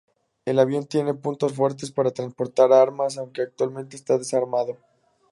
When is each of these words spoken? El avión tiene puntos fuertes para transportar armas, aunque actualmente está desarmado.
El 0.45 0.57
avión 0.57 0.87
tiene 0.87 1.13
puntos 1.13 1.53
fuertes 1.53 1.91
para 1.91 2.09
transportar 2.09 2.73
armas, 2.73 3.19
aunque 3.19 3.43
actualmente 3.43 3.95
está 3.95 4.17
desarmado. 4.17 4.79